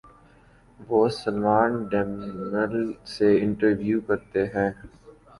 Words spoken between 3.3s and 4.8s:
Interview کرتے ہیں۔